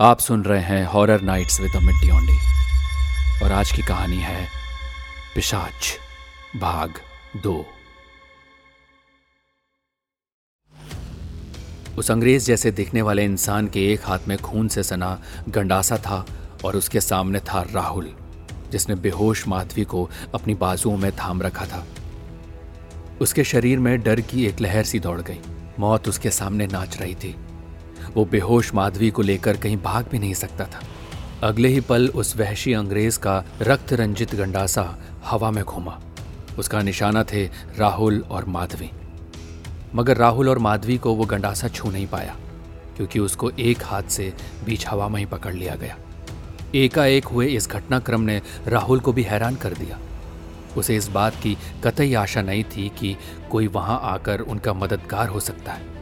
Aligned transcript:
आप 0.00 0.18
सुन 0.18 0.44
रहे 0.44 0.62
हैं 0.62 0.86
हॉरर 0.86 1.20
नाइट्स 1.20 1.60
विद 1.60 1.76
मिट्टी 1.76 2.10
ओंडी 2.10 2.38
और 3.44 3.52
आज 3.52 3.72
की 3.72 3.82
कहानी 3.82 4.16
है 4.16 4.48
पिशाच, 5.34 5.98
भाग 6.56 6.94
दो। 7.36 7.66
उस 11.98 12.10
अंग्रेज़ 12.10 12.46
जैसे 12.46 12.70
दिखने 12.70 13.02
वाले 13.02 13.24
इंसान 13.24 13.66
के 13.66 13.92
एक 13.92 14.00
हाथ 14.04 14.18
में 14.28 14.38
खून 14.38 14.68
से 14.68 14.82
सना 14.82 15.22
गंडासा 15.48 15.96
था 15.96 16.26
और 16.64 16.76
उसके 16.76 17.00
सामने 17.00 17.40
था 17.40 17.66
राहुल, 17.72 18.14
जिसने 18.70 18.94
बेहोश 18.94 19.48
माधवी 19.48 19.84
को 19.84 20.10
अपनी 20.34 20.54
बाजुओं 20.54 20.96
में 20.96 21.12
थाम 21.12 21.42
रखा 21.42 21.66
था। 21.66 21.86
उसके 23.20 23.44
शरीर 23.44 23.78
में 23.78 24.02
डर 24.02 24.20
की 24.20 24.46
एक 24.46 24.60
लहर 24.60 24.84
सी 24.84 25.00
दौड़ 25.00 25.20
गई। 25.20 25.40
मौत 25.78 26.08
उसके 26.08 26.30
सामने 26.30 26.66
नाच 26.66 27.00
रही 27.00 27.14
थी। 27.14 27.45
वो 28.16 28.24
बेहोश 28.24 28.74
माधवी 28.74 29.10
को 29.10 29.22
लेकर 29.22 29.56
कहीं 29.56 29.76
भाग 29.76 30.06
भी 30.10 30.18
नहीं 30.18 30.34
सकता 30.34 30.64
था। 30.64 30.82
अगले 31.42 31.68
ही 31.68 31.80
पल 31.80 32.08
उस 32.08 32.36
वहशी 32.36 32.72
अंग्रेज़ 32.72 33.18
का 33.18 33.44
रक्त 33.62 33.92
रंजित 33.92 34.34
गंडासा 34.34 34.98
हवा 35.24 35.50
में 35.50 35.64
घूमा। 35.64 36.00
उसका 36.58 36.82
निशाना 36.82 37.24
थे 37.24 37.44
राहुल 37.78 38.24
और 38.30 38.44
माधवी। 38.44 38.90
मगर 39.94 40.16
राहुल 40.16 40.48
और 40.48 40.58
माधवी 40.58 40.98
को 40.98 41.12
वो 41.14 41.24
गंडासा 41.24 41.68
छू 41.68 41.90
नहीं 41.90 42.06
पाया, 42.06 42.36
क्योंकि 42.96 43.18
उसको 43.18 43.50
एक 43.50 43.82
हाथ 43.84 44.02
से 44.02 44.32
बीच 44.64 44.86
हवा 44.86 45.08
में 45.08 45.18
ही 45.20 45.26
पकड़ 45.26 45.54
लिया 45.54 45.74
गया। 45.74 45.96
एकाएक 46.74 47.24
हुए 47.24 47.46
इस 47.46 47.68
घटनाक्रम 47.68 48.20
ने 48.20 48.40
राहुल 48.66 49.00
को 49.00 49.12
भी 49.12 49.22
हैरान 49.22 49.56
कर 49.56 49.72
दिया। 49.72 49.98
उसे 50.76 50.96
इस 50.96 51.08
बात 51.08 51.34
की 51.34 51.56
कतई 51.84 52.14
आशा 52.14 52.42
नहीं 52.42 52.64
थी 52.64 52.88
कि 52.88 53.16
कोई 53.50 53.66
वहाँ 53.66 54.00
आकर 54.02 54.40
उनका 54.40 54.72
मददगार 54.72 55.28
हो 55.28 55.40
सकता 55.40 55.72
है। 55.72 55.95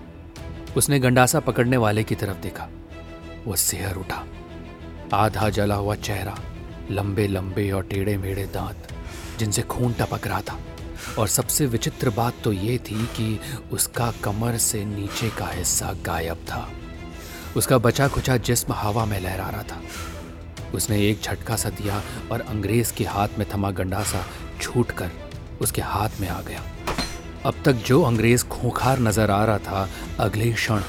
उसने 0.77 0.98
गंडासा 0.98 1.41
पकड़ने 1.41 1.77
वाले 1.77 2.05
की 2.05 2.14
तरफ़ 2.14 2.37
देखा। 2.37 2.69
वह 3.47 3.56
सिहर 3.56 3.97
उठा। 3.97 4.27
आधा 5.14 5.48
जला 5.48 5.75
हुआ 5.75 5.94
चेहरा, 5.94 6.39
लंबे 6.91 7.27
लंबे 7.27 7.70
और 7.70 7.83
टेढ़े 7.83 8.16
मेढ़े 8.16 8.44
दांत, 8.47 8.89
जिनसे 9.39 9.62
खून 9.62 9.92
टपक 9.92 10.27
रहा 10.27 10.41
था। 10.41 10.58
और 11.19 11.28
सबसे 11.28 11.66
विचित्र 11.66 12.11
बात 12.11 12.34
तो 12.44 12.53
ये 12.53 12.78
थी 12.78 13.06
कि 13.06 13.41
उसका 13.72 14.12
कमर 14.25 14.56
से 14.56 14.84
नीचे 14.84 15.28
का 15.28 15.47
हिस्सा 15.47 15.92
गायब 16.05 16.36
था। 16.36 16.70
उसका 17.56 17.78
बचा 17.78 18.09
खुचा 18.09 18.36
जिस्म 18.36 18.72
हवा 18.72 19.05
में 19.05 19.20
लहरा 19.20 19.48
रहा 19.48 19.62
था। 19.62 19.83
उसने 20.75 21.09
एक 21.11 21.20
झटका 21.20 21.56
सा 21.56 21.70
दिया 21.70 22.03
और 22.33 22.41
अंग्रेज़ 22.41 22.92
के 22.92 23.05
हाथ 23.05 23.28
में 23.38 23.47
थमा 23.55 23.70
गंडासा 23.70 24.27
छूट 24.61 24.91
कर 24.91 25.11
उसके 25.61 25.83
हाथ 25.83 26.09
में 26.20 26.28
आ 26.28 26.41
गया। 26.41 26.62
अब 27.47 27.55
तक 27.64 27.73
जो 27.87 28.00
अंग्रेज़ 28.03 28.45
खूंखार 28.45 28.98
नज़र 28.98 29.31
आ 29.31 29.45
रहा 29.45 29.59
था, 29.59 29.89
अगले 30.20 30.53
क्षण, 30.53 30.83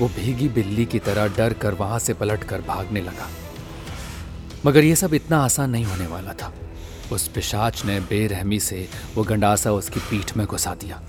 वो 0.00 0.08
भीगी 0.08 0.48
बिल्ली 0.48 0.84
की 0.86 0.98
तरह 0.98 1.26
डर 1.28 1.52
कर 1.52 1.74
वहाँ 1.74 1.98
से 1.98 2.14
पलट 2.14 2.44
कर 2.44 2.60
भागने 2.60 3.00
लगा। 3.00 3.28
मगर 4.66 4.84
यह 4.84 4.94
सब 4.94 5.14
इतना 5.14 5.42
आसान 5.44 5.70
नहीं 5.70 5.84
होने 5.84 6.06
वाला 6.06 6.32
था। 6.32 6.52
उस 7.12 7.26
पिशाच 7.28 7.84
ने 7.84 7.98
बेरहमी 8.00 8.60
से 8.60 8.88
वो 9.14 9.24
गंडासा 9.24 9.72
उसकी 9.72 10.00
पीठ 10.00 10.36
में 10.36 10.46
घुसा 10.46 10.74
दिया। 10.74 11.00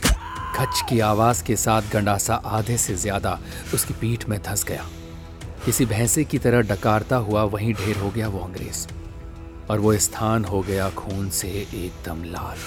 खच 0.56 0.82
की 0.90 1.00
आवाज़ 1.00 1.44
के 1.44 1.56
साथ 1.56 1.92
गंडासा 1.94 2.36
आधे 2.36 2.78
से 2.78 2.96
ज़्यादा 2.96 3.40
उसकी 3.74 3.94
पीठ 3.94 4.28
में 4.30 4.40
धंस 4.42 4.66
गया। 4.66 4.86
किसी 5.66 5.86
भैंसे 5.86 6.24
की 6.24 6.38
तरह 6.40 6.62
डकारता 6.70 7.16
हुआ 7.16 7.44
वहीं 7.46 7.74
ढेर 7.74 7.98
हो 7.98 8.10
गया 8.10 8.28
वो 8.28 8.40
अंग्रेज़। 8.40 8.88
और 9.70 9.80
वो 9.80 9.98
स्थान 10.00 10.46
हो 10.46 10.62
गया 10.62 10.90
खून 10.90 11.30
से 11.30 11.48
एकदम 11.48 12.24
लाल। 12.24 12.58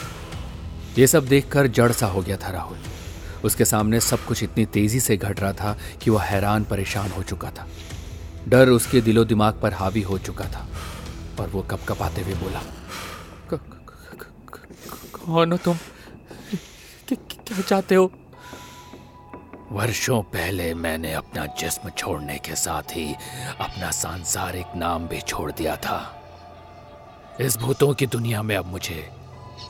ये 0.99 1.07
सब 1.07 1.27
देखकर 1.27 1.67
जड़ 1.67 1.93
सा 1.93 2.07
हो 2.07 2.23
गया 2.23 2.37
था 2.37 2.51
राहुल। 2.51 2.79
उसके 3.45 3.65
सामने 3.65 4.01
सब 4.01 4.25
कुछ 4.25 4.43
इतनी 4.43 4.67
तेज़ी 4.67 5.01
से 5.01 5.17
घट 5.17 5.41
रहा 5.41 5.53
था 5.53 5.79
कि 6.03 6.11
वह 6.11 6.23
हैरान 6.23 6.65
परेशान 6.65 7.11
हो 7.11 7.23
चुका 7.23 7.51
था। 7.51 7.69
डर 8.49 8.69
उसके 8.69 9.01
दिलो 9.01 9.25
दिमाग 9.25 9.61
पर 9.63 9.73
हावी 9.73 10.03
हो 10.03 10.19
चुका 10.19 10.45
था 10.45 10.69
और 11.41 11.49
वो 11.49 11.63
कप 11.63 11.81
कपाते 11.89 12.23
हुए 12.23 12.35
बोला 12.35 12.63
कौन 15.13 15.53
हो 15.53 15.59
तुम? 15.59 15.77
क्या 17.09 17.61
चाहते 17.61 17.95
हो? 17.95 18.13
वर्षों 19.73 20.23
पहले 20.23 20.75
मैंने 20.75 21.13
अपना 21.13 21.47
जिस्म 21.47 21.91
छोड़ने 21.91 22.39
के 22.39 22.57
साथ 22.57 22.83
ही 22.83 23.15
अपना 23.61 23.91
सांसारिक 23.91 24.67
नाम 24.77 25.09
भी 25.09 25.21
छोड़ 25.21 25.53
दिया 25.53 25.77
था। 25.77 25.99
इस 27.41 27.57
भूतों 27.57 27.95
की 27.95 28.07
दुनिया 28.07 28.43
में 28.43 28.57
अब 28.57 28.67
मुझे 28.67 29.11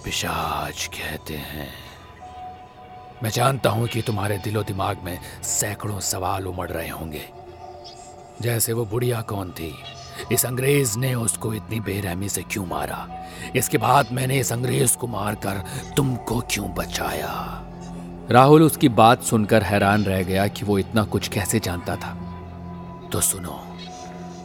पिशाच 0.04 0.90
कहते 0.94 1.34
हैं। 1.34 1.68
मैं 3.22 3.30
जानता 3.30 3.70
हूँ 3.70 3.86
कि 3.86 4.02
तुम्हारे 4.02 4.38
दिलो 4.38 4.62
दिमाग 4.62 4.98
में 5.04 5.18
सैकड़ों 5.42 6.00
सवाल 6.00 6.46
उमड़ 6.46 6.70
रहे 6.70 6.88
होंगे। 6.88 7.24
जैसे 8.42 8.72
वो 8.72 8.84
बुढ़िया 8.84 9.20
कौन 9.20 9.50
थी? 9.50 9.74
इस 10.32 10.46
अंग्रेज़ 10.46 10.98
ने 10.98 11.14
उसको 11.14 11.54
इतनी 11.54 11.80
बेरहमी 11.80 12.28
से 12.28 12.42
क्यों 12.42 12.66
मारा? 12.66 13.08
इसके 13.56 13.78
बाद 13.78 14.08
मैंने 14.12 14.38
इस 14.38 14.52
अंग्रेज़ 14.52 14.96
को 14.96 15.06
मारकर 15.06 15.64
तुमको 15.96 16.40
क्यों 16.40 16.74
बचाया? 16.74 17.62
राहुल 18.30 18.62
उसकी 18.62 18.88
बात 18.88 19.22
सुनकर 19.22 19.62
हैरान 19.62 20.04
रह 20.04 20.22
गया 20.22 20.46
कि 20.46 20.64
वो 20.64 20.78
इतना 20.78 21.04
कुछ 21.04 21.28
कैसे 21.28 21.60
जानता 21.60 21.96
था। 21.96 22.14
तो 23.12 23.20
सुनो, 23.20 23.64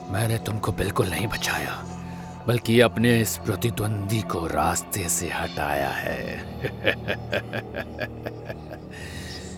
मैंने 0.09 0.37
तुमको 0.37 0.71
बिल्कुल 0.71 1.07
नहीं 1.07 1.27
बचाया। 1.27 1.97
बल्कि 2.47 2.80
अपने 2.80 3.22
इस 3.22 3.38
प्रतिद्वंदी 3.38 4.22
को 4.22 4.47
रास्ते 4.47 5.09
से 5.09 5.30
हटाया 5.30 5.90
है। 5.90 6.58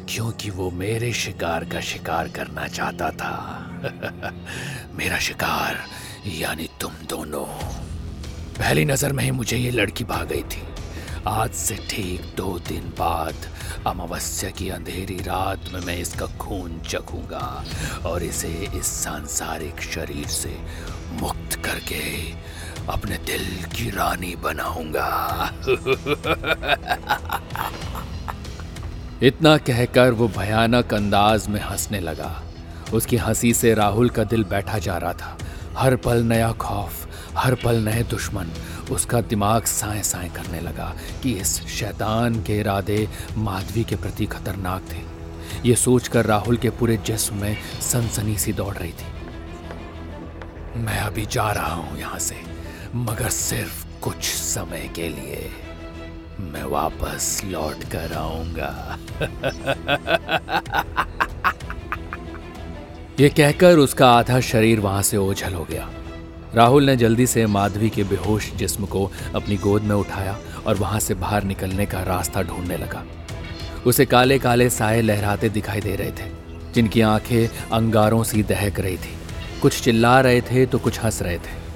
क्योंकि 0.10 0.50
वो 0.50 0.72
मेरे 0.72 1.14
शिकार 1.14 1.66
का 1.66 1.82
शिकार 1.82 2.28
करना 2.28 2.68
चाहता 2.68 3.12
था। 3.12 3.72
मेरा 4.94 5.18
शिकार, 5.18 5.78
यानी 6.28 6.70
तुम 6.82 6.92
दोनों। 7.10 7.46
पहली 8.60 8.86
नज़र 8.86 9.14
में 9.14 9.24
ही 9.24 9.32
मुझे 9.32 9.58
ये 9.58 9.72
लड़की 9.72 10.04
भाग 10.04 10.28
गई 10.28 10.44
थी। 10.44 10.62
आज 11.28 11.52
से 11.52 11.80
ठीक 11.90 12.22
दो 12.38 12.60
दिन 12.60 12.82
बाद, 12.82 13.36
अमावस्या 13.88 14.50
की 14.50 14.70
अंधेरी 14.70 15.16
रात 15.16 15.60
में 15.74 15.82
मैं 15.82 15.98
इसका 15.98 16.26
खून 16.26 16.82
चखूँगा 16.82 17.66
और 18.06 18.24
इसे 18.24 18.70
इस 18.76 18.86
सांसारिक 18.86 19.82
शरीर 19.82 20.28
से 20.28 20.58
मुक्त 21.12 21.66
करके 21.66 22.34
अपने 22.90 23.18
दिल 23.18 23.46
की 23.66 23.90
रानी 23.90 24.36
बनाऊँगा। 24.36 25.10
इतना 29.24 29.58
कहकर 29.58 30.12
वो 30.12 30.28
भयानक 30.28 30.94
अंदाज 30.94 31.48
में 31.48 31.62
हंसने 31.62 32.00
लगा। 32.00 32.44
उसकी 32.94 33.18
हँसी 33.18 33.54
से 33.54 33.74
राहुल 33.74 34.10
का 34.10 34.24
दिल 34.24 34.44
बैठा 34.44 34.78
जा 34.78 34.98
रहा 34.98 35.14
था। 35.14 35.38
हर 35.78 35.96
पल 35.96 36.24
नया 36.24 36.52
खौफ, 36.52 37.08
हर 37.38 37.56
पल 37.56 37.76
नए 37.76 38.04
दुश्मन। 38.04 38.52
उसका 38.92 39.22
दिमाग 39.22 39.64
साए 39.64 40.02
साए 40.04 40.30
करने 40.30 40.60
लगा 40.60 40.96
कि 41.24 41.34
इस 41.34 41.62
शैतान 41.68 42.44
के 42.44 42.60
इरादे 42.60 43.08
माधवी 43.38 43.84
के 43.84 43.96
प्रति 43.96 44.26
खतरनाक 44.26 44.82
थे। 44.92 45.02
ये 45.70 45.76
सोचकर 45.76 46.26
राहुल 46.26 46.58
के 46.58 46.70
पूरे 46.70 46.98
जिस्म 46.98 47.36
में 47.36 47.58
सनसनी 47.82 48.38
सी 48.38 48.54
दौड़ 48.54 48.76
रही 48.76 48.92
थी। 48.92 50.80
मैं 50.80 51.00
अभी 51.00 51.26
जा 51.26 51.52
रहा 51.52 51.74
हूँ 51.74 52.00
यहाँ 52.00 52.20
से। 52.20 52.49
मगर 52.96 53.30
सिर्फ़ 53.30 54.02
कुछ 54.02 54.24
समय 54.24 54.92
के 54.96 55.10
लिए 55.10 55.52
मैं 56.40 56.64
वापस 56.64 57.42
लौट 57.46 57.84
कर 57.84 58.14
आऊँगा। 58.14 59.00
ये 63.20 63.30
कहकर 63.30 63.78
उसका 63.78 64.12
आधा 64.12 64.40
शरीर 64.40 64.80
वहाँ 64.80 65.02
से 65.02 65.18
ओझल 65.18 65.54
हो 65.54 65.64
गया। 65.64 65.90
राहुल 66.56 66.84
ने 66.84 66.96
जल्दी 66.96 67.28
से 67.28 67.46
माधवी 67.46 67.90
के 67.90 68.04
बेहोश 68.04 68.52
जिस्म 68.52 68.86
को 68.86 69.12
अपनी 69.36 69.58
गोद 69.58 69.82
में 69.82 69.96
उठाया 69.96 70.40
और 70.68 70.76
वहाँ 70.76 71.00
से 71.00 71.14
बाहर 71.14 71.44
निकलने 71.44 71.86
का 71.86 72.04
रास्ता 72.04 72.42
ढूँढने 72.42 72.78
लगा। 72.78 73.06
उसे 73.86 74.06
काले 74.06 74.40
काले 74.40 74.70
साए 74.70 75.02
लहराते 75.02 75.50
दिखाई 75.50 75.82
दे 75.82 75.96
रहे 75.96 76.12
थे, 76.12 76.32
जिनकी 76.74 77.02
आँखें 77.02 77.50
अंगारों 77.72 78.24
सी 78.24 78.44
दहक 78.44 78.80
रही 78.80 78.98
थी। 78.98 79.18
कुछ 79.62 79.82
चिल्ला 79.82 80.22
रहे 80.22 80.42
थे 80.42 80.66
तो 80.66 80.80
कुछ 80.80 81.00
हंस 81.00 81.22
रहे 81.22 81.38
थे। 81.38 81.69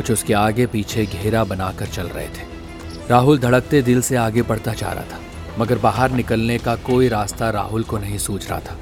कुछ 0.00 0.10
उसके 0.10 0.32
आगे 0.34 0.66
पीछे 0.66 1.04
घेरा 1.06 1.42
बनाकर 1.44 1.86
चल 1.86 2.06
रहे 2.08 2.26
थे। 2.26 3.08
राहुल 3.08 3.38
धड़कते 3.38 3.80
दिल 3.82 4.00
से 4.02 4.16
आगे 4.16 4.42
बढ़ता 4.42 4.72
जा 4.74 4.92
रहा 4.92 5.04
था, 5.04 5.18
मगर 5.58 5.78
बाहर 5.78 6.10
निकलने 6.10 6.56
का 6.58 6.74
कोई 6.76 7.08
रास्ता 7.08 7.50
राहुल 7.50 7.82
को 7.82 7.98
नहीं 7.98 8.18
सूझ 8.18 8.46
रहा 8.46 8.60
था। 8.60 8.76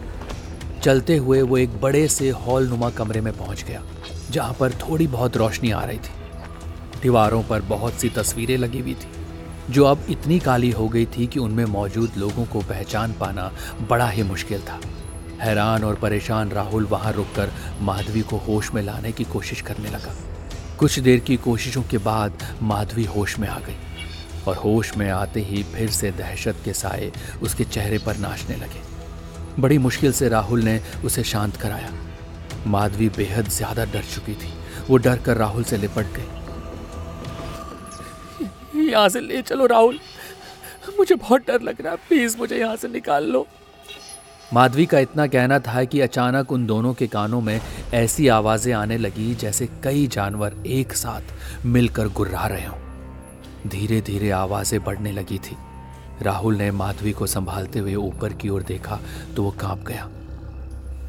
चलते 0.82 1.16
हुए 1.16 1.40
वो 1.42 1.58
एक 1.58 1.80
बड़े 1.80 2.06
से 2.08 2.28
हॉल 2.30 2.68
नुमा 2.68 2.90
कमरे 2.90 3.20
में 3.20 3.32
पहुँच 3.32 3.64
गया, 3.64 3.82
जहाँ 4.30 4.56
पर 4.60 4.72
थोड़ी 4.80 5.06
बहुत 5.06 5.36
रोशनी 5.36 5.70
आ 5.70 5.82
रही 5.84 5.98
थी। 5.98 7.00
दीवारों 7.02 7.42
पर 7.42 7.62
बहुत 7.64 7.94
सी 7.94 8.08
तस्वीरें 8.10 8.56
लगी 8.58 8.80
हुई 8.80 8.94
थी, 8.94 9.10
जो 9.70 9.84
अब 9.84 10.06
इतनी 10.10 10.38
काली 10.38 10.70
हो 10.70 10.88
गई 10.88 11.06
थी 11.18 11.26
कि 11.26 11.40
उनमें 11.40 11.64
मौजूद 11.66 12.16
लोगों 12.18 12.44
को 12.44 12.60
पहचान 12.62 13.14
पाना 13.20 13.50
बड़ा 13.90 14.08
ही 14.08 14.22
मुश्किल 14.22 14.60
था। 14.60 14.80
हैरान 15.40 15.84
और 15.84 15.94
परेशान 15.96 16.50
राहुल 16.50 16.86
वहाँ 16.86 17.12
रुककर 17.12 17.52
माधवी 17.82 18.22
को 18.22 18.36
होश 18.38 18.72
में 18.74 18.82
लाने 18.82 19.12
की 19.12 19.24
कोशिश 19.26 19.60
करने 19.60 19.90
लगा। 19.90 20.16
कुछ 20.78 20.98
देर 20.98 21.20
की 21.20 21.36
कोशिशों 21.36 21.82
के 21.90 21.98
बाद 21.98 22.42
माधवी 22.62 23.04
होश 23.04 23.38
में 23.38 23.46
आ 23.48 23.58
गई 23.58 23.76
और 24.48 24.56
होश 24.56 24.96
में 24.96 25.08
आते 25.10 25.40
ही 25.40 25.62
फिर 25.72 25.90
से 25.90 26.10
दहशत 26.10 26.56
के 26.64 26.72
साए 26.72 27.10
उसके 27.42 27.64
चेहरे 27.64 27.98
पर 27.98 28.16
नाचने 28.16 28.56
लगे। 28.56 28.82
बड़ी 29.62 29.78
मुश्किल 29.78 30.12
से 30.12 30.28
राहुल 30.28 30.62
ने 30.62 30.80
उसे 31.04 31.22
शांत 31.25 31.56
कराया। 31.56 31.92
माधवी 32.66 33.08
बेहद 33.16 33.48
ज़्यादा 33.48 33.84
डर 33.84 34.02
चुकी 34.14 34.34
थी। 34.34 34.52
वो 34.88 34.96
डर 34.98 35.19
कर 35.26 35.36
राहुल 35.36 35.64
से 35.64 35.76
लिपट 35.76 36.06
गई। 36.16 36.28
यहाँ 38.90 39.08
से 39.08 39.20
ले 39.20 39.42
चलो 39.42 39.66
राहुल। 39.66 39.98
मुझे 40.98 41.14
बहुत 41.14 41.46
डर 41.46 41.60
लग 41.62 41.80
रहा 41.80 41.92
है। 41.92 41.98
प्लीज़ 42.08 42.36
मुझे 42.38 42.58
यहाँ 42.58 42.76
से 42.76 42.88
निकाल 42.88 43.25
लो। 43.25 43.46
माधवी 44.52 44.84
का 44.86 44.98
इतना 44.98 45.26
कहना 45.26 45.58
था 45.58 45.82
कि 45.84 46.00
अचानक 46.00 46.52
उन 46.52 46.64
दोनों 46.66 46.92
के 46.94 47.06
कानों 47.06 47.40
में 47.40 47.60
ऐसी 47.94 48.28
आवाज़ें 48.28 48.72
आने 48.74 48.96
लगी 48.98 49.34
जैसे 49.34 49.68
कई 49.84 50.06
जानवर 50.06 50.54
एक 50.66 50.92
साथ 50.92 51.66
मिलकर 51.66 52.08
गुर्रा 52.08 52.46
रहे 52.46 52.64
हों। 52.66 53.68
धीरे 53.68 54.00
धीरे 54.00 54.30
आवाज़ें 54.30 54.82
बढ़ने 54.84 55.12
लगी 55.12 55.38
थी। 55.38 55.56
राहुल 56.22 56.56
ने 56.56 56.70
माधवी 56.70 57.12
को 57.12 57.26
संभालते 57.26 57.78
हुए 57.78 57.94
ऊपर 57.94 58.32
की 58.32 58.48
ओर 58.48 58.62
देखा 58.62 58.98
तो 59.36 59.42
वो 59.42 59.50
काँप 59.60 59.84
गया। 59.88 60.08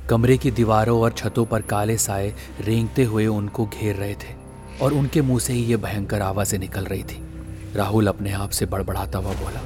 कमरे 0.09 0.37
की 0.37 0.51
दीवारों 0.51 0.99
और 1.01 1.13
छतों 1.13 1.45
पर 1.45 1.61
काले 1.61 1.97
साए 1.97 2.33
रेंगते 2.61 3.03
हुए 3.03 3.27
उनको 3.29 3.65
घेर 3.67 3.95
रहे 3.95 4.13
थे 4.15 4.37
और 4.81 4.93
उनके 4.93 5.21
मुँह 5.21 5.39
से 5.39 5.53
ही 5.53 5.63
ये 5.63 5.77
भयंकर 5.79 6.21
आवाज़ें 6.21 6.59
निकल 6.59 6.85
रही 6.85 7.03
थी। 7.03 7.23
राहुल 7.75 8.07
अपने 8.07 8.31
आप 8.33 8.49
से 8.49 8.65
बड़बड़ाता 8.65 9.19
हुआ 9.19 9.33
बोला 9.33 9.61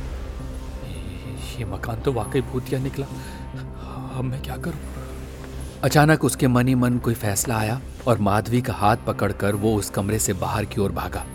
ये 1.58 1.66
मकान 1.66 2.02
तो 2.02 2.12
वाकई 2.14 2.42
भूतिया 2.42 2.80
निकला। 2.80 3.06
अब 4.14 4.24
मैं 4.24 4.42
क्या 4.42 4.58
करूँ? 4.58 4.80
अचानक 5.84 6.24
उसके 6.24 6.48
मन 6.48 6.68
ही 6.68 6.76
मन 6.76 6.98
कोई 6.98 7.14
फैसला 7.14 7.58
आया 7.58 7.80
और 8.08 8.18
माधवी 8.18 8.62
का 8.62 8.74
हाथ 8.74 8.98
पकड़कर 9.08 9.56
वो 9.56 9.76
उस 9.76 9.90
कमरे 9.90 10.20
से 10.20 10.34
बाहर 10.34 10.66
की 10.66 10.82
ओर 10.82 10.92
भागा। 10.92 11.26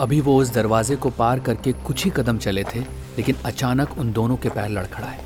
अभी 0.00 0.20
वो 0.20 0.36
उस 0.36 0.52
दरवाजे 0.52 0.96
को 0.96 1.10
पार 1.10 1.40
करके 1.40 1.72
कुछ 1.72 2.04
ही 2.04 2.10
कदम 2.10 2.38
चले 2.38 2.64
थे, 2.64 2.80
लेकिन 2.80 3.36
अचानक 3.44 3.98
उन 3.98 4.12
दोनों 4.12 4.36
के 4.36 4.48
पैर 4.48 4.68
लड़खड़ाए 4.68 5.24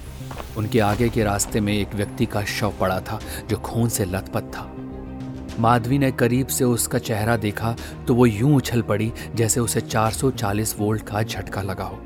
उनके 0.57 0.81
आगे 0.81 1.09
के 1.09 1.25
रास्ते 1.25 1.61
में 1.61 1.73
एक 1.73 1.95
व्यक्ति 1.95 2.27
का 2.27 2.45
शव 2.45 2.75
पड़ा 2.81 3.01
था, 3.01 3.19
जो 3.51 3.57
खून 3.57 3.89
से 3.89 4.05
लथपथ 4.05 4.53
था। 4.55 4.73
माधवी 5.61 5.99
ने 5.99 6.11
करीब 6.13 6.47
से 6.47 6.65
उसका 6.65 6.99
चेहरा 6.99 7.37
देखा 7.37 7.75
तो 8.09 8.15
वो 8.15 8.27
यूँ 8.27 8.55
उछल 8.57 8.83
पड़ी 8.83 9.13
जैसे 9.35 9.61
उसे 9.61 9.81
440 9.81 10.75
वोल्ट 10.79 11.03
का 11.03 11.23
झटका 11.23 11.63
लगा 11.63 11.85
हो। 11.85 12.03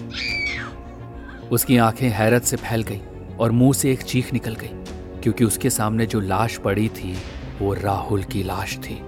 उसकी 1.50 1.76
आँखें 1.78 2.08
हैरत 2.10 2.42
से 2.42 2.56
फैल 2.56 2.82
गई 2.82 3.00
और 3.40 3.50
मुँह 3.50 3.72
से 3.72 3.92
एक 3.92 4.02
चीख 4.02 4.32
निकल 4.32 4.54
गई। 4.54 4.81
क्योंकि 5.22 5.44
उसके 5.44 5.70
सामने 5.70 6.06
जो 6.06 6.20
लाश 6.20 6.56
पड़ी 6.56 6.88
थी, 6.88 7.16
वो 7.60 7.74
राहुल 7.74 8.22
की 8.22 8.42
लाश 8.42 8.76
थी। 8.78 9.00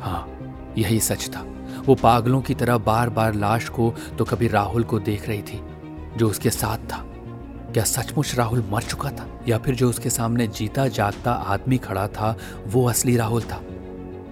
हाँ 0.00 0.74
यही 0.78 1.00
सच 1.00 1.28
था। 1.28 1.46
वो 1.86 1.94
पागलों 1.94 2.40
की 2.42 2.54
तरह 2.54 2.78
बार 2.78 3.10
बार 3.10 3.34
लाश 3.34 3.68
को 3.68 3.94
तो 4.18 4.24
कभी 4.24 4.48
राहुल 4.48 4.84
को 4.84 4.98
देख 4.98 5.28
रही 5.28 5.42
थी, 5.42 5.60
जो 6.16 6.28
उसके 6.28 6.50
साथ 6.50 6.78
था। 6.78 7.04
क्या 7.72 7.84
सचमुच 7.84 8.34
राहुल 8.34 8.64
मर 8.70 8.82
चुका 8.82 9.10
था, 9.10 9.26
या 9.48 9.58
फिर 9.58 9.74
जो 9.74 9.90
उसके 9.90 10.10
सामने 10.10 10.46
जीता 10.46 10.88
जागता 10.88 11.32
आदमी 11.32 11.78
खड़ा 11.78 12.06
था, 12.08 12.36
वो 12.66 12.88
असली 12.88 13.16
राहुल 13.16 13.42
था? 13.42 13.62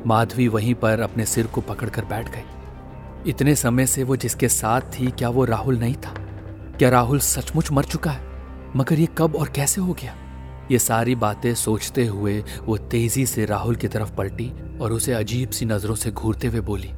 माधवी 0.07 0.49
वहीं 0.49 0.75
पर 0.75 1.01
अपने 1.01 1.27
सिर 1.27 1.47
को 1.47 1.61
पकड़कर 1.61 2.05
बैठ 2.05 2.29
गई। 2.29 3.31
इतने 3.31 3.55
समय 3.55 3.87
से 3.87 4.05
वो 4.05 4.17
जिसके 4.17 4.49
साथ 4.49 4.81
थी, 4.81 5.11
क्या 5.11 5.29
वो 5.29 5.45
राहुल 5.45 5.79
नहीं 5.79 5.95
था? 5.95 6.15
क्या 6.79 6.91
राहुल 6.91 7.19
सचमुच 7.19 7.73
मर 7.73 7.85
चुका 7.85 8.11
है? 8.11 8.27
मगर 8.77 8.99
ये 8.99 9.09
कब 9.19 9.37
और 9.37 9.49
कैसे 9.49 9.81
हो 9.81 9.93
गया? 9.93 10.15
ये 10.71 10.79
सारी 10.79 11.15
बातें 11.15 11.55
सोचते 11.55 12.05
हुए 12.07 12.45
वो 12.63 12.77
तेज़ी 12.77 13.27
से 13.27 13.45
राहुल 13.45 13.77
की 13.77 13.89
तरफ़ 13.89 14.13
पलटी 14.13 14.51
और 14.81 14.93
उसे 14.93 15.13
अजीब 15.13 15.51
सी 15.51 15.65
नज़रों 15.65 15.95
से 15.95 16.11
घूरते 16.11 16.47
हुए 16.47 16.61
बोली 16.61 16.93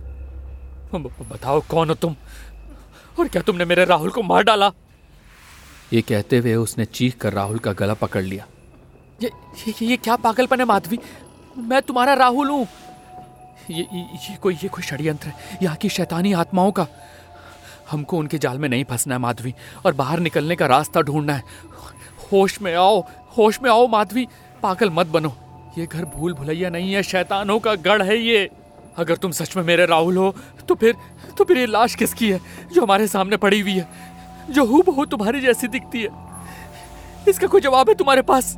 बताओ 0.95 1.61
कौन 1.61 1.89
हो 1.89 1.95
तुम? 1.95 2.15
और 3.21 3.29
क्या 3.29 3.43
तुमने 3.43 3.65
मेरे 3.65 3.85
राहुल 3.85 4.11
को 4.11 4.23
मार 4.23 4.43
डाला? 4.43 4.71
ये 5.93 6.01
कहते 6.03 6.39
हुए 6.39 6.55
उसने 6.55 6.85
चीख 6.85 7.17
कर 7.17 7.33
राहुल 7.33 7.59
का 7.59 7.73
गला 7.73 7.95
पकड़ 7.95 8.23
लिया। 8.23 8.47
ये 9.23 9.31
ये, 9.69 9.87
ये 9.87 9.97
क्या 9.97 10.17
पागलपन 10.17 10.61
है 10.61 10.65
माधवी? 10.67 10.99
मैं 11.59 11.83
तुम्हारा 11.83 12.15
राहुल 12.15 12.49
हूँ। 12.49 12.67
ये, 13.71 13.83
ये 13.83 14.01
ये 14.01 14.37
कोई 14.37 14.55
ये 14.55 14.69
कोई 14.69 14.83
षड्यंत्र 14.83 15.29
है। 15.29 15.59
यहाँ 15.63 15.77
की 15.77 15.89
शैतानी 15.89 16.33
आत्माओं 16.33 16.73
का। 16.73 16.87
हमको 17.91 18.19
उनके 18.19 18.39
जाल 18.39 18.59
में 18.59 18.69
नहीं 18.69 18.85
फंसना 18.85 19.15
है 19.15 19.21
माधवी 19.21 19.55
और 19.87 19.95
बाहर 19.95 20.21
निकलने 20.21 20.57
का 20.57 20.67
रास्ता 20.67 21.01
ढूंढना 21.01 21.33
है। 21.33 21.43
होश 22.33 22.61
में 22.63 22.75
आओ। 22.75 23.01
होश 23.37 23.59
में 23.63 23.71
आओ, 23.71 23.87
माधवी। 23.87 24.27
पागल 24.63 24.91
मत 24.91 25.07
बनो। 25.07 25.37
ये 25.79 25.87
घर 25.87 26.05
भूल 26.07 26.33
भुलैया 26.35 26.71
नहीं 26.71 26.93
है, 26.93 27.03
शैतानों 27.03 27.59
का 27.59 27.75
गढ़ 27.75 28.03
है 28.03 28.19
ये। 28.19 28.49
अगर 28.99 29.17
तुम 29.17 29.31
सच 29.31 29.57
में 29.57 29.63
मेरे 29.65 29.87
राहुल 29.87 30.17
हो 30.17 30.35
तो 30.69 30.75
फिर 30.75 30.95
तो 31.39 31.45
फिर 31.45 31.59
ये 31.59 31.67
लाश 31.67 31.95
किसकी 31.95 32.31
है, 32.31 32.41
जो 32.73 32.83
हमारे 32.83 33.07
सामने 33.09 33.37
पड़ी 33.37 33.61
हुई 33.61 33.73
है? 33.73 33.89
जो 34.51 34.65
हु 34.65 34.83
बहु 34.83 35.05
तुम्हारी 35.05 35.41
जैसी 35.41 35.69
दिखती 35.69 36.03
है। 36.03 36.09
इसका 37.29 37.47
कोई 37.47 37.61
जवाब 37.61 37.89
है 37.89 37.95
तुम्हारे 37.95 38.23
पास? 38.23 38.57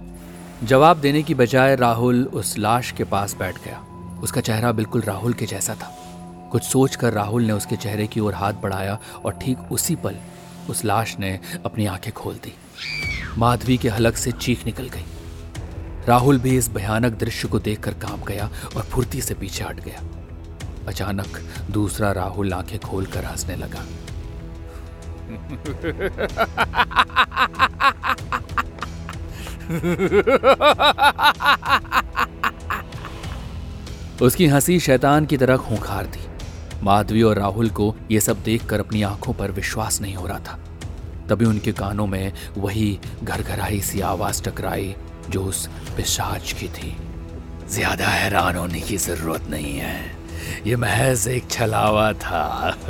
जवाब 0.64 0.96
देने 0.96 1.22
की 1.22 1.34
बजाय 1.34 1.76
राहुल 1.76 2.25
उस 2.25 2.58
लाश 2.58 2.90
के 2.90 3.05
पास 3.05 3.37
बैठ 3.37 3.64
गया। 3.64 3.84
उसका 4.22 4.40
चेहरा 4.40 4.72
बिल्कुल 4.72 5.02
राहुल 5.02 5.32
के 5.32 5.46
जैसा 5.46 5.75
था। 5.75 5.96
कुछ 6.52 6.62
सोचकर 6.62 7.12
राहुल 7.12 7.43
ने 7.43 7.52
उसके 7.52 7.76
चेहरे 7.76 8.06
की 8.06 8.20
ओर 8.20 8.34
हाथ 8.34 8.52
बढ़ाया 8.52 8.99
और 9.25 9.32
ठीक 9.32 9.72
उसी 9.72 9.96
पल 9.96 10.17
उस 10.70 10.84
लाश 10.84 11.19
ने 11.19 11.38
अपनी 11.64 11.87
आँखें 11.87 12.12
खोल 12.12 12.34
दी। 12.34 12.55
माधवी 13.38 13.77
के 13.79 13.88
हलक 13.88 14.17
से 14.17 14.32
चीख 14.32 14.65
निकल 14.67 14.88
गई। 14.88 15.05
राहुल 16.09 16.38
भी 16.38 16.56
इस 16.59 16.69
भयानक 16.69 17.12
दृश्य 17.12 17.49
को 17.49 17.59
देखकर 17.59 17.94
काँप 17.94 18.27
गया 18.27 18.50
और 18.77 18.82
फुर्ती 18.82 19.21
से 19.21 19.35
पीछे 19.35 19.65
हट 19.65 19.81
गया। 19.81 20.03
अचानक 20.88 21.41
दूसरा 21.71 22.12
राहुल 22.12 22.53
आँखें 22.53 22.79
खोलकर 22.79 23.25
हंसने 23.25 23.56
लगा। 23.56 23.85
उसकी 34.21 34.47
हँसी 34.47 34.81
शैतान 34.81 35.27
की 35.27 35.37
तरह 35.37 35.56
खूंखार 35.56 36.06
थी। 36.06 36.27
माधवी 36.82 37.23
और 37.23 37.38
राहुल 37.38 37.71
को 37.71 37.94
यह 38.11 38.21
सब 38.21 38.43
देखकर 38.43 38.81
अपनी 38.81 39.03
आँखों 39.03 39.32
पर 39.35 39.50
विश्वास 39.50 40.00
नहीं 40.00 40.15
हो 40.15 40.27
रहा 40.27 40.38
था। 40.38 40.59
तभी 41.31 41.44
उनके 41.44 41.73
कानों 41.73 42.06
में 42.06 42.32
वही 42.56 42.99
घर 43.25 43.43
घरघराई 43.43 43.81
सी 43.81 44.00
आवाज़ 44.00 44.43
टकराई 44.43 44.97
जो 45.31 45.44
उस 45.44 45.67
पिशाच 45.67 46.53
की 46.53 46.69
थी। 46.69 46.97
ज़्यादा 47.69 48.06
हैरान 48.06 48.56
होने 48.56 48.81
की 48.81 48.97
ज़रूरत 48.97 49.43
नहीं 49.50 49.79
है। 49.79 50.21
ये 50.67 50.77
महज 50.77 51.29
एक 51.29 51.50
छलावा 51.50 52.12
था। 52.12 52.77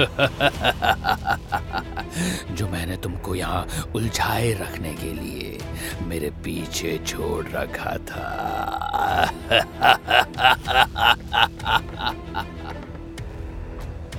जो 2.51 2.69
मैंने 2.69 2.97
तुमको 2.97 3.35
यहाँ 3.35 3.67
उलझाए 3.95 4.53
रखने 4.53 4.95
के 4.95 5.13
लिए 5.13 5.59
मेरे 6.07 6.31
पीछे 6.31 7.01
छोड़ 7.07 7.47
रखा 7.49 7.97
था। 7.97 8.27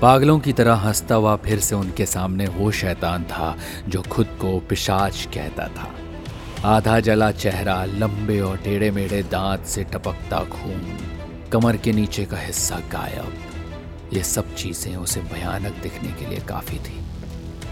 पागलों 0.01 0.37
की 0.39 0.51
तरह 0.53 0.73
हंसता 0.73 1.15
हुआ 1.15 1.35
फिर 1.37 1.59
से 1.59 1.75
उनके 1.75 2.05
सामने 2.05 2.45
वो 2.47 2.69
शैतान 2.71 3.23
था 3.23 3.55
जो 3.87 4.01
खुद 4.01 4.27
को 4.41 4.57
पिशाच 4.59 5.27
कहता 5.33 5.67
था। 5.67 5.89
आधा 6.67 6.99
जला 6.99 7.31
चेहरा, 7.31 7.83
लंबे 7.85 8.39
और 8.39 8.57
टेढ़े 8.57 8.89
मेढ़े 8.91 9.21
दांत 9.23 9.65
से 9.65 9.83
टपकता 9.83 10.39
खून, 10.45 10.81
कमर 11.51 11.77
के 11.77 11.91
नीचे 11.91 12.25
का 12.25 12.37
हिस्सा 12.37 12.79
गायब। 12.91 14.13
ये 14.13 14.23
सब 14.23 14.55
चीज़ें 14.55 14.95
उसे 14.95 15.21
भयानक 15.33 15.81
दिखने 15.83 16.11
के 16.11 16.29
लिए 16.29 16.39
काफ़ी 16.47 16.77
थी। 16.79 16.99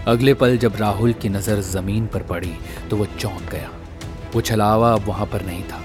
अगले 0.08 0.34
पल 0.34 0.56
जब 0.56 0.76
राहुल 0.76 1.12
की 1.12 1.28
नज़र 1.28 1.60
ज़मीन 1.62 2.06
पर 2.06 2.22
पड़ी 2.22 2.52
तो 2.90 2.96
वो 2.96 3.06
चौंक 3.08 3.50
गया। 3.52 3.70
वो 4.34 4.40
छलावा 4.40 4.92
अब 4.92 5.06
वहाँ 5.06 5.26
पर 5.26 5.46
नहीं 5.46 5.62
था, 5.62 5.82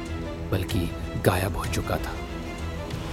बल्कि 0.51 0.89
गायब 1.25 1.57
हो 1.57 1.65
चुका 1.65 1.97
था। 1.97 2.13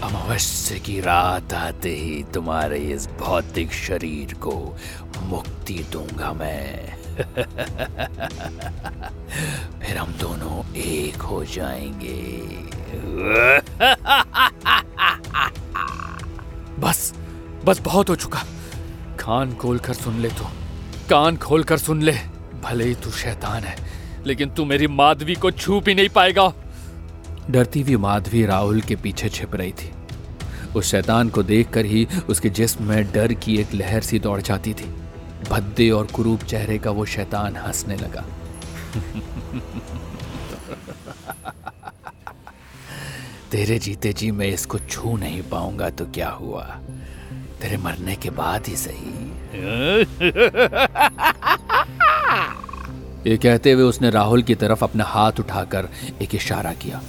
अमावस्या 0.03 0.79
की 0.79 1.01
रात 1.01 1.55
आते 1.55 1.97
ही 1.97 2.25
तुम्हारे 2.35 2.79
इस 2.79 3.07
भौतिक 3.07 3.73
शरीर 3.73 4.35
को 4.35 4.77
मुक्ति 5.23 5.87
दूँगा 5.93 6.33
मैं। 6.33 7.03
फिर 9.81 9.97
हम 9.97 10.13
दोनों 10.13 10.77
एक 10.77 11.17
हो 11.17 11.45
जाएँगे। 11.45 12.23
बस 16.81 17.15
बस 17.65 17.81
बहुत 17.81 18.09
हो 18.09 18.17
चुका। 18.17 18.43
कान 19.19 19.55
खोल 19.55 19.79
कर 19.79 19.95
सुन 19.95 20.19
ले 20.19 20.29
तू। 20.29 20.45
कान 21.11 21.37
खोल 21.37 21.65
कर 21.65 21.79
सुन 21.79 22.03
ले। 22.03 22.17
भले 22.63 22.85
ही 22.85 22.95
तू 22.95 23.11
शैतान 23.11 23.65
है, 23.65 23.77
लेकिन 24.27 24.51
तू 24.51 24.65
मेरी 24.65 24.87
माधवी 24.87 25.35
को 25.35 25.51
छू 25.51 25.81
भी 25.81 25.95
नहीं 25.95 26.09
पाएगा। 26.09 26.53
डरती 27.53 27.81
हुई 27.81 27.97
माधवी 27.97 28.45
राहुल 28.47 28.81
के 28.81 28.97
पीछे 28.97 29.29
छिप 29.29 29.55
रही 29.55 29.73
थी। 29.73 29.91
उस 30.77 30.91
शैतान 30.91 31.29
को 31.29 31.43
देखकर 31.43 31.85
ही 31.85 32.07
उसके 32.31 32.51
जिस्म 32.51 32.85
में 32.85 33.13
डर 33.13 33.33
की 33.35 33.57
एक 33.61 33.75
लहर 33.75 34.03
सी 34.03 34.19
दौड़ 34.19 34.41
जाती 34.41 34.75
थी। 34.75 34.95
भद्दे 35.51 35.91
और 35.91 36.07
कुरूप 36.07 36.43
चेहरे 36.43 36.79
का 36.79 36.91
वो 36.91 37.05
शैतान 37.07 37.57
हंसने 37.57 37.97
लगा। 37.97 38.25
तेरे 43.51 43.79
जीते 43.79 44.13
जी 44.13 44.31
मैं 44.31 44.47
इसको 44.47 44.79
छू 44.79 45.17
नहीं 45.17 45.43
पाऊँगा 45.43 45.91
तो 45.91 46.05
क्या 46.07 46.29
हुआ? 46.31 46.65
तेरे 47.61 47.77
मरने 47.77 48.17
के 48.17 48.31
बाद 48.31 48.67
ही 48.67 48.77
सही। 48.77 49.13
ये 53.31 53.37
कहते 53.37 53.73
हुए 53.73 53.83
उसने 53.83 54.11
राहुल 54.11 54.43
की 54.43 54.55
तरफ़ 54.55 54.85
अपना 54.85 55.05
हाथ 55.05 55.41
उठाकर 55.41 55.89
एक 56.23 56.35
इशारा 56.35 56.73
किया। 56.75 57.03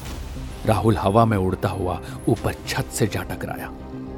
राहुल 0.66 0.98
हवा 0.98 1.26
में 1.26 1.38
उड़ता 1.38 1.70
हुआ 1.70 2.00
ऊपर 2.30 2.56
छत 2.68 2.90
से 2.94 3.08
जा 3.08 3.24
टकराया। 3.24 3.72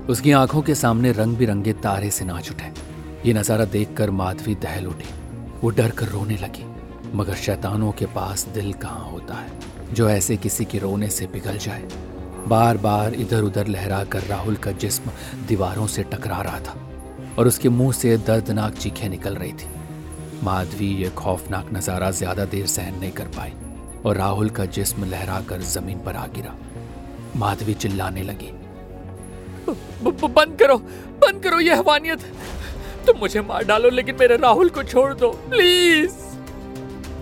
उसकी 0.09 0.31
आँखों 0.31 0.61
के 0.61 0.75
सामने 0.75 1.11
रंग 1.11 1.37
बिरंगे 1.37 1.73
तारे 1.75 2.09
से 2.09 2.25
नाच 2.25 2.51
उठे। 2.51 2.71
ये 3.25 3.33
नज़ारा 3.33 3.65
देखकर 3.67 4.09
माधवी 4.11 4.55
दहल 4.57 4.87
उठी। 4.87 5.13
वो 5.61 5.69
डर 5.69 5.91
कर 5.91 6.07
रोने 6.07 6.37
लगी, 6.37 6.65
मगर 7.13 7.35
शैतानों 7.35 7.91
के 7.91 8.05
पास 8.05 8.47
दिल 8.53 8.71
कहाँ 8.73 9.09
होता 9.11 9.35
है, 9.35 9.51
जो 9.93 10.09
ऐसे 10.09 10.37
किसी 10.37 10.65
के 10.65 10.79
रोने 10.79 11.09
से 11.09 11.27
पिघल 11.27 11.57
जाए? 11.57 11.87
बार 12.47 12.77
बार 12.77 13.13
इधर 13.13 13.43
उधर 13.43 13.67
लहरा 13.67 14.03
कर 14.03 14.23
राहुल 14.23 14.55
का 14.55 14.71
जिस्म 14.73 15.11
दीवारों 15.47 15.87
से 15.87 16.03
टकरा 16.03 16.41
रहा 16.41 16.59
था, 16.59 16.75
और 17.39 17.47
उसके 17.47 17.69
मुँह 17.69 17.91
से 17.93 18.17
दर्दनाक 18.17 18.73
चीखें 18.73 19.07
निकल 19.09 19.35
रही 19.35 19.53
थी। 19.53 19.73
माधवी 20.43 20.93
ये 20.95 21.09
खौफनाक 21.09 21.73
नज़ारा 21.73 22.11
ज़्यादा 22.11 22.45
देर 22.45 22.65
सहन 22.67 22.99
नहीं 22.99 23.11
कर 23.11 23.27
पाई। 23.27 23.53
और 24.05 24.17
राहुल 24.17 24.49
का 24.49 24.65
जिस्म 24.65 25.05
लहरा 25.05 25.39
कर 25.41 25.61
ज़मीन 25.61 25.99
पर 25.99 26.15
आ 26.15 26.25
गिरा। 26.27 26.55
माधवी 27.35 27.73
चिल्लाने 27.73 28.23
लगी। 28.23 28.51
बंद 29.69 30.57
करो 30.59 30.77
बंद 31.21 31.43
करो 31.43 31.59
ये 31.59 31.75
हवानियत। 31.75 32.19
तुम 33.07 33.17
मुझे 33.19 33.41
मार 33.41 33.63
डालो 33.63 33.89
लेकिन 33.89 34.15
मेरे 34.19 34.37
राहुल 34.37 34.69
को 34.69 34.83
छोड़ 34.83 35.13
दो 35.13 35.29
प्लीज़। 35.29 36.13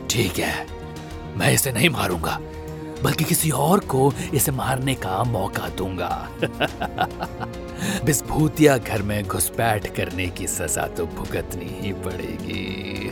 ठीक 0.09 0.39
है 0.39 0.67
मैं 1.37 1.53
इसे 1.53 1.71
नहीं 1.71 1.89
मारूँगा 1.89 2.39
बल्कि 3.03 3.23
किसी 3.23 3.49
और 3.51 3.79
को 3.79 4.13
इसे 4.33 4.51
मारने 4.51 4.93
का 4.95 5.23
मौका 5.23 5.67
दूँगा। 5.69 6.29
बिस्भूतिया 8.05 8.77
घर 8.77 9.01
में 9.01 9.23
घुसपैठ 9.27 9.95
करने 9.95 10.27
की 10.27 10.47
सजा 10.47 10.87
तो 10.87 11.05
भुगतनी 11.05 11.69
ही 11.81 11.93
पड़ेगी। 11.93 13.11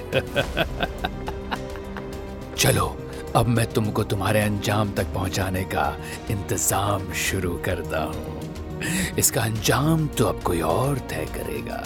चलो 2.56 3.01
अब 3.36 3.48
मैं 3.48 3.66
तुमको 3.66 4.04
तुम्हारे 4.04 4.42
अंजाम 4.42 4.92
तक 4.92 5.14
पहुँचाने 5.14 5.64
का 5.64 5.98
इंतज़ाम 6.32 7.12
शुरू 7.14 7.52
करता 7.66 8.00
हूँ। 8.04 9.16
इसका 9.20 9.42
अंजाम 9.42 10.08
तो 10.08 10.26
अब 10.26 10.42
कोई 10.44 10.62
और 10.62 10.98
तय 11.10 11.26
करेगा। 11.36 11.84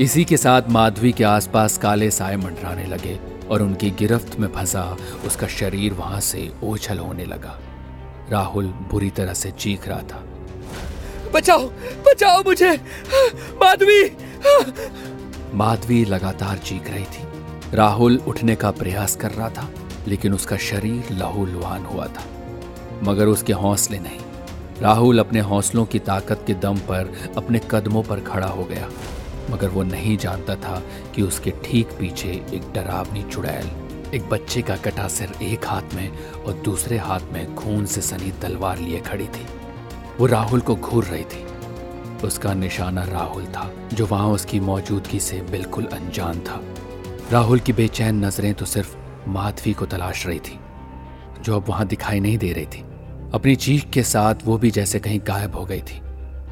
इसी 0.00 0.24
के 0.24 0.36
साथ 0.36 0.68
माधवी 0.68 1.12
के 1.12 1.24
आसपास 1.24 1.78
काले 1.78 2.10
साय 2.10 2.36
मंडराने 2.36 2.84
लगे 2.86 3.18
और 3.50 3.62
उनकी 3.62 3.90
गिरफ्त 3.90 4.38
में 4.40 4.48
फंसा, 4.48 4.96
उसका 5.26 5.46
शरीर 5.46 5.92
वहाँ 5.92 6.20
से 6.20 6.50
ओछल 6.64 6.98
होने 6.98 7.24
लगा। 7.24 7.58
राहुल 8.30 8.66
बुरी 8.90 9.10
तरह 9.10 9.34
से 9.34 9.50
चीख 9.50 9.88
रहा 9.88 10.02
था। 10.02 10.22
बचाओ 11.34 11.68
बचाओ 12.06 12.42
मुझे! 12.42 12.74
माधवी! 13.62 14.04
माधवी 15.54 16.04
लगातार 16.04 16.58
चीख 16.58 16.90
रही 16.90 17.04
थी। 17.04 17.27
राहुल 17.74 18.16
उठने 18.16 18.54
का 18.54 18.70
प्रयास 18.70 19.16
कर 19.16 19.30
रहा 19.30 19.48
था, 19.48 19.68
लेकिन 20.08 20.34
उसका 20.34 20.56
शरीर 20.56 21.04
लहूलुहान 21.12 21.84
हुआ 21.84 22.06
था। 22.06 22.22
मगर 23.02 23.26
उसके 23.26 23.52
हौसले 23.52 23.98
नहीं। 23.98 24.18
राहुल 24.80 25.18
अपने 25.18 25.40
हौसलों 25.40 25.84
की 25.86 25.98
ताकत 25.98 26.44
के 26.46 26.54
दम 26.54 26.78
पर 26.78 27.32
अपने 27.36 27.60
कदमों 27.70 28.02
पर 28.02 28.20
खड़ा 28.20 28.46
हो 28.46 28.64
गया। 28.64 28.88
मगर 29.50 29.68
वो 29.68 29.82
नहीं 29.82 30.16
जानता 30.16 30.54
था 30.54 30.82
कि 31.14 31.22
उसके 31.22 31.50
ठीक 31.64 31.86
पीछे 31.86 32.28
एक 32.28 32.72
डरावनी 32.74 33.22
चुड़ैल, 33.22 33.70
एक 34.14 34.28
बच्चे 34.28 34.62
का 34.62 34.76
कटा 34.76 35.08
सिर 35.08 35.32
एक 35.42 35.66
हाथ 35.66 35.94
में 35.94 36.18
और 36.34 36.52
दूसरे 36.52 36.98
हाथ 36.98 37.20
में 37.32 37.54
खून 37.54 37.86
से 37.86 38.00
सनी 38.00 38.32
तलवार 38.42 38.78
लिए 38.78 39.00
खड़ी 39.00 39.26
थी। 39.26 39.46
वो 40.20 40.26
राहुल 40.26 40.60
को 40.60 40.76
घूर 40.76 41.04
रही 41.04 41.24
थी। 41.24 41.46
उसका 42.26 42.54
निशाना 42.54 43.04
राहुल 43.04 43.44
था, 43.44 43.70
जो 43.92 44.06
वहाँ 44.06 44.28
उसकी 44.28 44.60
मौजूदगी 44.60 45.20
से 45.20 45.40
बिल्कुल 45.40 45.84
अनजान 45.84 46.40
था। 46.40 46.60
राहुल 47.32 47.60
की 47.60 47.72
बेचैन 47.72 48.24
नज़रें 48.24 48.54
तो 48.54 48.64
सिर्फ़ 48.64 48.96
माधवी 49.28 49.72
को 49.72 49.86
तलाश 49.86 50.26
रही 50.26 50.38
थी, 50.38 50.58
जो 51.44 51.56
अब 51.56 51.64
वहाँ 51.68 51.86
दिखाई 51.86 52.20
नहीं 52.20 52.38
दे 52.38 52.52
रही 52.52 52.66
थी। 52.66 52.80
अपनी 53.34 53.56
चीख 53.56 53.90
के 53.90 54.02
साथ 54.02 54.34
वो 54.44 54.56
भी 54.58 54.70
जैसे 54.70 54.98
कहीं 54.98 55.20
गायब 55.26 55.56
हो 55.56 55.64
गई 55.64 55.80
थी। 55.80 56.00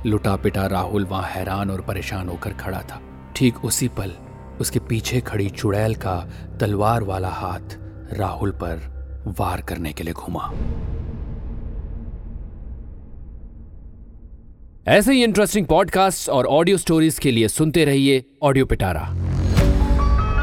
लुटा 0.07 0.35
पिटा 0.37 0.67
राहुल 0.67 1.05
वहाँ 1.05 1.29
हैरान 1.29 1.71
और 1.71 1.81
परेशान 1.81 2.29
होकर 2.29 2.53
खड़ा 2.53 2.81
था। 2.81 3.01
ठीक 3.37 3.65
उसी 3.65 3.89
पल 3.89 4.13
उसके 4.61 4.79
पीछे 4.79 5.21
खड़ी 5.21 5.49
चुड़ैल 5.51 5.95
का 5.95 6.17
तलवार 6.61 7.03
वाला 7.03 7.29
हाथ 7.29 7.79
राहुल 8.13 8.51
पर 8.51 9.25
वार 9.39 9.61
करने 9.61 9.93
के 9.93 10.05
लिए 10.05 10.15
घुमा। 10.15 10.53
ऐसे 14.89 15.13
ही 15.13 15.25
इंटरेस्टिंग 15.25 15.67
पॉडकास्ट 15.67 16.29
और 16.29 16.47
ऑडियो 16.47 16.77
स्टोरीज 16.77 17.19
के 17.19 17.31
लिए 17.31 17.49
सुनते 17.49 17.85
रहिए 17.85 18.25
ऑडियो 18.43 18.67
पिटारा 18.67 19.36